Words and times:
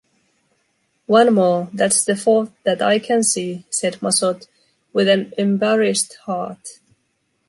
One 1.05 1.31
more, 1.35 1.69
that’s 1.71 2.03
the 2.05 2.15
fourth 2.15 2.49
that 2.63 2.81
I 2.81 2.97
see, 3.21 3.67
said 3.69 3.99
Massot, 4.01 4.47
with 4.93 5.07
an 5.07 5.31
embarrassed 5.37 6.15
heart. 6.25 6.79